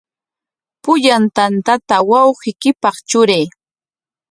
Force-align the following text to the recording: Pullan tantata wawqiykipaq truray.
Pullan 0.83 1.23
tantata 1.35 1.95
wawqiykipaq 2.09 2.95
truray. 3.07 3.45